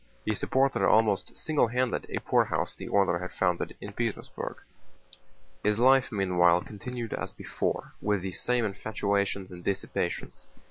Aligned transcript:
He 0.25 0.33
supported 0.33 0.81
almost 0.81 1.35
singlehanded 1.37 2.07
a 2.09 2.19
poorhouse 2.21 2.75
the 2.75 2.87
order 2.87 3.19
had 3.19 3.31
founded 3.31 3.77
in 3.79 3.93
Petersburg. 3.93 4.57
His 5.63 5.77
life 5.77 6.11
meanwhile 6.11 6.61
continued 6.61 7.13
as 7.13 7.33
before, 7.33 7.93
with 8.01 8.23
the 8.23 8.31
same 8.31 8.65
infatuations 8.65 9.51
and 9.51 9.63
dissipations. 9.63 10.47